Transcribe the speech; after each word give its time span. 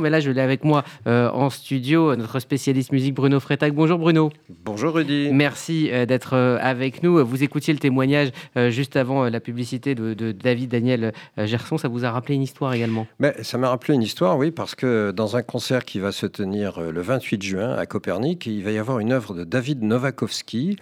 mais 0.00 0.10
là 0.10 0.20
je 0.20 0.30
l'ai 0.30 0.40
avec 0.40 0.64
moi 0.64 0.84
en 1.06 1.50
studio, 1.50 2.14
notre 2.16 2.38
spécialiste 2.38 2.92
musique 2.92 3.14
Bruno 3.14 3.40
Freitag. 3.40 3.72
Bonjour 3.74 3.98
Bruno. 3.98 4.30
Bonjour 4.64 4.94
Rudy. 4.94 5.30
Merci 5.32 5.90
d'être 6.06 6.36
avec 6.60 7.02
nous. 7.02 7.24
Vous 7.24 7.42
écoutiez 7.42 7.72
le 7.72 7.78
témoignage 7.78 8.30
juste 8.70 8.96
avant 8.96 9.28
la 9.28 9.40
publicité 9.40 9.94
de, 9.94 10.14
de 10.14 10.32
David 10.32 10.70
Daniel 10.70 11.12
Gerson. 11.36 11.78
Ça 11.78 11.88
vous 11.88 12.04
a 12.04 12.10
rappelé 12.10 12.34
une 12.34 12.42
histoire 12.42 12.72
également? 12.74 13.06
Mais 13.18 13.34
Ça 13.42 13.58
m'a 13.58 13.68
rappelé 13.68 13.94
une 13.94 14.02
histoire, 14.02 14.38
oui, 14.38 14.50
parce 14.50 14.74
que 14.74 15.10
dans 15.10 15.36
un 15.36 15.42
concert 15.42 15.84
qui 15.84 15.98
va 15.98 16.12
se 16.12 16.26
tenir 16.26 16.80
le 16.80 17.00
28 17.00 17.42
juin 17.42 17.74
à 17.74 17.86
Copernic, 17.86 18.46
il 18.46 18.62
va 18.62 18.70
y 18.70 18.78
avoir 18.78 18.98
une 18.98 19.12
œuvre 19.12 19.34
de 19.34 19.44
David 19.44 19.82
Novakovsky. 19.82 20.76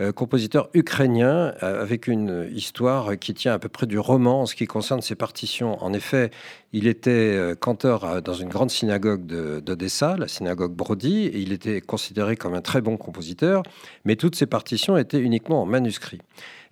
Euh, 0.00 0.12
compositeur 0.12 0.70
ukrainien 0.74 1.54
euh, 1.64 1.82
avec 1.82 2.06
une 2.06 2.48
histoire 2.52 3.18
qui 3.18 3.34
tient 3.34 3.52
à 3.54 3.58
peu 3.58 3.68
près 3.68 3.86
du 3.86 3.98
roman 3.98 4.42
en 4.42 4.46
ce 4.46 4.54
qui 4.54 4.66
concerne 4.68 5.02
ses 5.02 5.16
partitions. 5.16 5.82
En 5.82 5.92
effet, 5.92 6.30
il 6.72 6.86
était 6.86 7.10
euh, 7.10 7.54
canteur 7.54 8.22
dans 8.22 8.34
une 8.34 8.48
grande 8.48 8.70
synagogue 8.70 9.24
d'Odessa, 9.26 10.16
la 10.16 10.28
synagogue 10.28 10.74
Brody, 10.74 11.26
et 11.26 11.38
il 11.38 11.52
était 11.52 11.80
considéré 11.80 12.36
comme 12.36 12.54
un 12.54 12.60
très 12.60 12.80
bon 12.80 12.96
compositeur, 12.96 13.62
mais 14.04 14.16
toutes 14.16 14.36
ses 14.36 14.46
partitions 14.46 14.96
étaient 14.96 15.20
uniquement 15.20 15.62
en 15.62 15.66
manuscrit. 15.66 16.20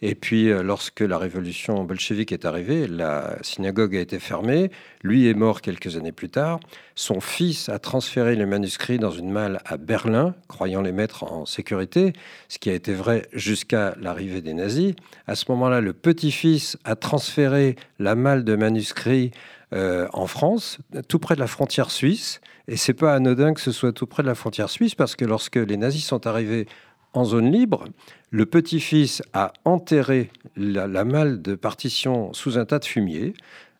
Et 0.02 0.14
puis, 0.14 0.50
euh, 0.50 0.62
lorsque 0.62 1.00
la 1.00 1.16
révolution 1.18 1.84
bolchevique 1.84 2.32
est 2.32 2.44
arrivée, 2.44 2.86
la 2.86 3.38
synagogue 3.42 3.96
a 3.96 4.00
été 4.00 4.18
fermée. 4.18 4.70
Lui 5.02 5.26
est 5.28 5.34
mort 5.34 5.62
quelques 5.62 5.96
années 5.96 6.12
plus 6.12 6.28
tard. 6.28 6.60
Son 6.94 7.20
fils 7.20 7.68
a 7.68 7.78
transféré 7.78 8.36
les 8.36 8.46
manuscrits 8.46 8.98
dans 8.98 9.10
une 9.10 9.30
malle 9.30 9.60
à 9.64 9.76
Berlin, 9.76 10.34
croyant 10.48 10.82
les 10.82 10.92
mettre 10.92 11.24
en 11.24 11.46
sécurité, 11.46 12.12
ce 12.48 12.58
qui 12.58 12.68
a 12.70 12.74
été 12.74 12.92
vrai 12.92 13.26
jusqu'à 13.32 13.94
l'arrivée 14.00 14.42
des 14.42 14.54
nazis. 14.54 14.94
À 15.26 15.34
ce 15.34 15.46
moment-là, 15.50 15.80
le 15.80 15.92
petit-fils 15.92 16.76
a 16.84 16.94
transféré 16.94 17.76
la 17.98 18.14
malle 18.14 18.44
de 18.44 18.54
manuscrits 18.54 19.30
euh, 19.74 20.06
en 20.12 20.26
France, 20.26 20.78
tout 21.08 21.18
près 21.18 21.34
de 21.34 21.40
la 21.40 21.46
frontière 21.46 21.90
suisse. 21.90 22.40
Et 22.68 22.76
c'est 22.76 22.94
pas 22.94 23.14
anodin 23.14 23.52
que 23.52 23.60
ce 23.60 23.72
soit 23.72 23.92
tout 23.92 24.06
près 24.06 24.22
de 24.22 24.28
la 24.28 24.34
frontière 24.34 24.70
suisse, 24.70 24.94
parce 24.94 25.16
que 25.16 25.24
lorsque 25.24 25.56
les 25.56 25.76
nazis 25.76 26.04
sont 26.04 26.26
arrivés 26.26 26.66
en 27.14 27.24
zone 27.24 27.50
libre, 27.50 27.84
le 28.30 28.46
petit-fils 28.46 29.22
a 29.32 29.52
enterré 29.64 30.30
la, 30.56 31.04
malle 31.04 31.42
de 31.42 31.54
partition 31.54 32.32
sous 32.32 32.58
un 32.58 32.64
tas 32.64 32.78
de 32.78 32.84
fumier, 32.84 33.34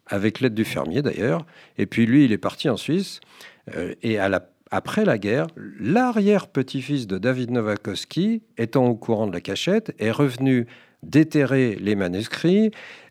avec 0.07 0.41
l'aide 0.41 0.55
du 0.55 0.65
fermier 0.65 1.03
d'ailleurs, 1.03 1.45
et 1.79 1.87
puis 1.87 2.07
lui, 2.07 2.25
il 2.25 2.33
est 2.33 2.39
parti 2.39 2.69
en 2.69 2.77
Suisse, 2.77 3.21
euh, 3.77 3.95
et 4.03 4.19
après 4.71 5.05
la 5.05 5.19
guerre, 5.19 5.47
l'arrière-petit-fils 5.79 7.07
de 7.07 7.19
David 7.19 7.51
Nowakowski, 7.51 8.43
étant 8.57 8.87
au 8.87 8.95
courant 8.95 9.27
de 9.27 9.33
la 9.33 9.41
cachette, 9.41 9.95
est 9.99 10.11
revenu 10.11 10.67
déterrer 11.07 11.77
les 11.81 11.95
manuscrits, 11.95 12.71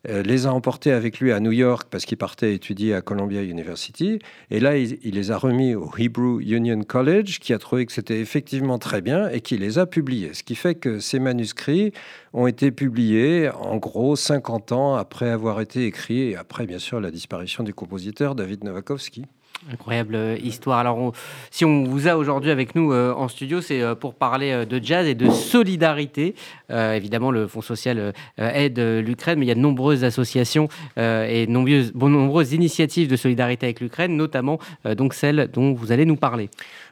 euh, 0.10 0.22
les 0.22 0.46
a 0.46 0.54
emportés 0.54 0.92
avec 0.92 1.20
lui 1.20 1.32
à 1.32 1.40
New 1.40 1.52
York 1.52 1.88
parce 1.90 2.06
qu'il 2.06 2.18
partait 2.18 2.54
étudier 2.54 2.94
à 2.94 3.02
Columbia 3.02 3.42
University. 3.42 4.20
Et 4.52 4.60
là, 4.60 4.78
il, 4.78 5.00
les 5.04 5.32
a 5.32 5.38
remis 5.38 5.74
au 5.74 5.90
Hebrew 5.98 6.40
Union 6.42 6.82
College, 6.84 7.40
qui 7.40 7.54
a 7.54 7.58
trouvé 7.58 7.86
que 7.86 7.92
c'était 7.92 8.20
effectivement 8.20 8.78
très 8.78 9.02
bien 9.02 9.30
et 9.30 9.42
qui 9.42 9.58
les 9.58 9.80
a 9.80 9.86
publiés. 9.86 10.34
Ce 10.34 10.44
qui 10.44 10.56
fait 10.56 10.76
que 10.76 11.00
ces 11.00 11.20
manuscrits 11.20 11.92
ont 12.34 12.48
été 12.48 12.72
publiés 12.72 13.50
en 13.50 13.78
gros 13.78 14.16
50 14.16 14.72
ans 14.74 14.96
après 14.96 15.30
avoir 15.30 15.62
été 15.62 15.86
écrits 15.86 16.30
et 16.30 16.36
après, 16.36 16.66
bien 16.66 16.80
sûr, 16.80 17.00
la 17.00 17.12
disparition 17.12 17.64
du 17.64 17.74
compositeur 17.74 18.36
David 18.36 18.64
Novakovsky. 18.64 19.26
Incroyable 19.72 20.16
euh, 20.16 20.38
histoire. 20.44 20.78
Alors, 20.78 21.14
si 21.50 21.66
on 21.66 21.86
vous 21.86 22.08
a 22.08 22.16
aujourd'hui 22.16 22.52
avec 22.52 22.76
nous 22.76 22.94
euh, 22.94 23.14
en 23.14 23.28
studio, 23.28 23.62
c'est 23.62 23.82
euh, 23.82 23.96
pour 23.96 24.14
parler 24.14 24.66
de 24.66 24.84
jazz 24.84 25.08
et 25.08 25.16
de 25.16 25.30
solidarité. 25.30 26.36
évidemment, 26.70 27.32
le 27.32 27.48
Fonds 27.48 27.62
social 27.62 28.14
aide 28.38 28.80
l'Ukraine, 28.80 29.40
mais 29.40 29.46
il 29.46 29.50
y 29.50 29.52
a 29.52 29.56
de 29.56 29.60
nombreuses 29.60 30.04
associations 30.04 30.68
et 30.98 31.48
nombreuses, 31.48 31.92
bon, 31.94 32.10
nombreuses 32.10 32.54
initiatives 32.54 33.08
de 33.08 33.16
solidarité 33.16 33.66
avec 33.66 33.80
l'Ukraine, 33.80 34.16
notamment 34.16 34.60
donc 34.98 35.14
celle 35.14 35.50
dont 35.52 35.74
vous 35.74 35.92
allez 35.92 36.06
nous 36.06 36.16
parler. 36.16 36.50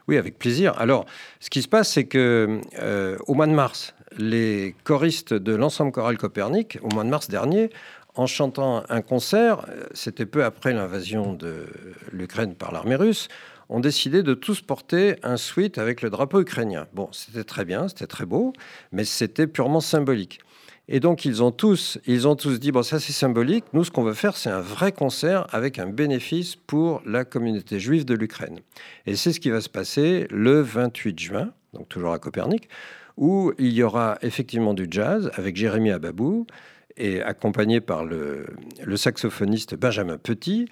Oui, 0.08 0.16
avec 0.16 0.38
plaisir. 0.38 0.74
Alors, 0.78 1.06
ce 1.40 1.50
qui 1.50 1.62
se 1.62 1.68
passe, 1.68 1.92
c'est 1.92 2.04
que 2.04 2.60
au 3.26 3.34
mois 3.34 3.46
de 3.46 3.52
mars, 3.52 3.94
les 4.16 4.74
choristes 4.84 5.34
de 5.34 5.54
l'ensemble 5.54 5.92
choral 5.92 6.16
Copernic, 6.18 6.78
au 6.82 6.94
mois 6.94 7.04
de 7.04 7.10
mars 7.10 7.28
dernier, 7.28 7.70
en 8.14 8.26
chantant 8.26 8.84
un 8.88 9.02
concert, 9.02 9.66
c'était 9.92 10.26
peu 10.26 10.44
après 10.44 10.72
l'invasion 10.72 11.32
de 11.32 11.66
l'Ukraine 12.12 12.54
par 12.54 12.72
l'armée 12.72 12.96
russe, 12.96 13.28
ont 13.68 13.80
décidé 13.80 14.22
de 14.22 14.34
tous 14.34 14.60
porter 14.60 15.16
un 15.22 15.36
sweat 15.36 15.78
avec 15.78 16.02
le 16.02 16.10
drapeau 16.10 16.40
ukrainien. 16.40 16.86
Bon, 16.92 17.08
c'était 17.12 17.44
très 17.44 17.64
bien, 17.64 17.88
c'était 17.88 18.06
très 18.06 18.26
beau, 18.26 18.52
mais 18.92 19.04
c'était 19.04 19.46
purement 19.46 19.80
symbolique. 19.80 20.40
Et 20.86 21.00
donc 21.00 21.24
ils 21.24 21.42
ont 21.42 21.50
tous, 21.50 21.98
ils 22.06 22.28
ont 22.28 22.36
tous 22.36 22.60
dit 22.60 22.70
bon 22.70 22.82
ça 22.82 23.00
c'est 23.00 23.14
symbolique. 23.14 23.64
Nous 23.72 23.84
ce 23.84 23.90
qu'on 23.90 24.02
veut 24.02 24.12
faire 24.12 24.36
c'est 24.36 24.50
un 24.50 24.60
vrai 24.60 24.92
concert 24.92 25.46
avec 25.50 25.78
un 25.78 25.86
bénéfice 25.86 26.56
pour 26.56 27.00
la 27.06 27.24
communauté 27.24 27.80
juive 27.80 28.04
de 28.04 28.14
l'Ukraine. 28.14 28.60
Et 29.06 29.16
c'est 29.16 29.32
ce 29.32 29.40
qui 29.40 29.48
va 29.48 29.62
se 29.62 29.70
passer 29.70 30.26
le 30.30 30.60
28 30.60 31.18
juin, 31.18 31.52
donc 31.72 31.88
toujours 31.88 32.12
à 32.12 32.18
Copernic, 32.18 32.68
où 33.16 33.52
il 33.58 33.72
y 33.72 33.82
aura 33.82 34.18
effectivement 34.20 34.74
du 34.74 34.86
jazz 34.90 35.30
avec 35.36 35.56
Jérémy 35.56 35.90
Ababou, 35.90 36.46
et 36.96 37.22
accompagné 37.22 37.80
par 37.80 38.04
le, 38.04 38.46
saxophoniste 38.96 39.74
Benjamin 39.74 40.18
Petit. 40.18 40.68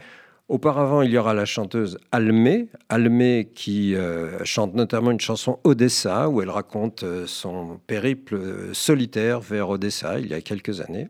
Auparavant, 0.48 1.02
il 1.02 1.10
y 1.10 1.18
aura 1.18 1.34
la 1.34 1.46
chanteuse 1.46 1.98
Almé, 2.10 2.68
Almé 2.88 3.48
qui 3.54 3.94
euh, 3.94 4.44
chante 4.44 4.74
notamment 4.74 5.10
une 5.10 5.20
chanson 5.20 5.58
Odessa, 5.64 6.28
où 6.28 6.42
elle 6.42 6.50
raconte 6.50 7.04
euh, 7.04 7.26
son 7.26 7.80
périple 7.86 8.38
solitaire 8.72 9.40
vers 9.40 9.70
Odessa 9.70 10.18
il 10.18 10.26
y 10.26 10.34
a 10.34 10.40
quelques 10.40 10.80
années. 10.80 11.08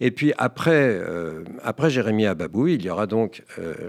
Et 0.00 0.10
puis 0.10 0.32
après, 0.38 0.70
euh, 0.72 1.44
après 1.62 1.90
Jérémie 1.90 2.26
Ababou, 2.26 2.68
il 2.68 2.82
y 2.82 2.88
aura 2.88 3.06
donc 3.06 3.42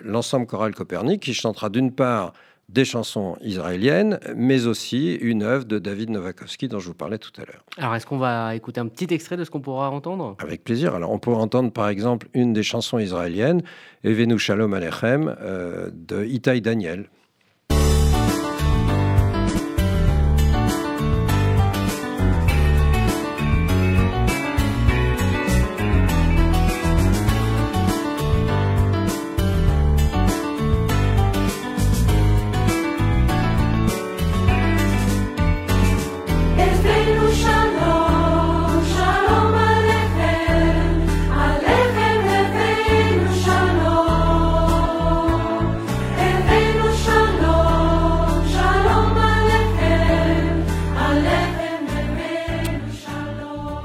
l'ensemble 0.04 0.48
choral 0.48 0.74
Copernic 0.74 1.22
qui 1.22 1.34
chantera 1.34 1.70
d'une 1.70 1.92
part 1.92 2.34
des 2.70 2.86
chansons 2.86 3.36
israéliennes, 3.42 4.20
mais 4.36 4.68
aussi 4.68 5.16
une 5.16 5.42
œuvre 5.42 5.66
de 5.66 5.80
David 5.80 6.12
Novakovsky 6.12 6.68
dont 6.68 6.80
je 6.80 6.88
vous 6.88 6.94
parlais 6.94 7.18
tout 7.18 7.32
à 7.42 7.46
l'heure. 7.46 7.64
Alors, 7.78 7.96
est-ce 7.96 8.06
qu'on 8.06 8.20
va 8.20 8.56
écouter 8.56 8.80
un 8.80 8.88
petit 8.88 9.12
extrait 9.14 9.38
de 9.38 9.44
ce 9.44 9.50
qu'on 9.50 9.60
pourra 9.62 9.90
entendre? 9.90 10.36
Avec 10.40 10.64
plaisir. 10.64 10.94
Alors, 10.94 11.12
on 11.12 11.18
pourra 11.20 11.42
entendre 11.42 11.72
par 11.72 11.90
exemple 11.90 12.28
une 12.34 12.54
des 12.54 12.64
chansons 12.64 13.00
israéliennes, 13.00 13.64
Evenu 14.04 14.38
Shalom 14.38 14.74
Alechem, 14.74 15.36
euh, 15.42 15.90
de 15.92 16.24
Itai 16.26 16.62
Daniel. 16.62 17.10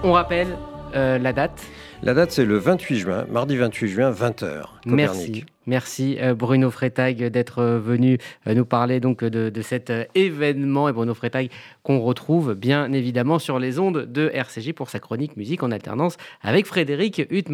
On 0.06 0.12
rappelle 0.12 0.58
euh, 0.94 1.16
la 1.18 1.32
date 1.32 1.66
La 2.02 2.12
date, 2.12 2.30
c'est 2.30 2.44
le 2.44 2.58
28 2.58 2.98
juin, 2.98 3.24
mardi 3.30 3.56
28 3.56 3.88
juin, 3.88 4.10
20h. 4.10 4.64
Merci. 4.84 5.46
Merci 5.66 6.18
euh, 6.20 6.34
Bruno 6.34 6.70
Freitag 6.70 7.24
d'être 7.28 7.60
euh, 7.60 7.78
venu 7.78 8.18
nous 8.44 8.66
parler 8.66 9.00
donc 9.00 9.24
de, 9.24 9.62
cet 9.62 9.90
événement 10.14 10.90
et 10.90 10.92
Bruno 10.92 11.14
Freitag 11.14 11.48
qu'on 11.82 12.00
retrouve 12.00 12.52
bien 12.52 12.92
évidemment 12.92 13.38
sur 13.38 13.58
les 13.58 13.78
ondes 13.78 14.04
de 14.04 14.30
RCJ 14.34 14.74
pour 14.74 14.90
sa 14.90 14.98
chronique 14.98 15.38
musique 15.38 15.62
en 15.62 15.70
alternance 15.70 16.18
avec 16.42 16.66
Frédéric 16.66 17.22
Huttman. 17.30 17.52